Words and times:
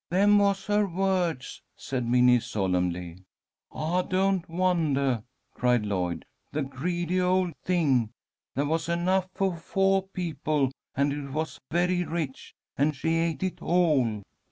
"Them 0.09 0.39
was 0.39 0.65
her 0.65 0.87
words," 0.87 1.61
said 1.77 2.07
Minnie, 2.07 2.39
solemnly. 2.39 3.19
"I 3.71 4.01
don't 4.01 4.49
wondah!" 4.49 5.23
cried 5.53 5.85
Lloyd. 5.85 6.25
"The 6.51 6.63
greedy 6.63 7.21
old 7.21 7.53
thing! 7.63 8.09
There 8.55 8.65
was 8.65 8.89
enough 8.89 9.29
for 9.35 9.55
foah 9.55 10.01
people, 10.11 10.71
and 10.95 11.13
it 11.13 11.29
was 11.29 11.59
very 11.69 12.03
rich, 12.03 12.55
and 12.75 12.95
she 12.95 13.09
ate 13.13 13.43
it 13.43 13.61
all." 13.61 14.23